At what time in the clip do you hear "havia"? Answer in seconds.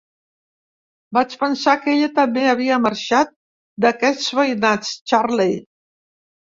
2.55-2.81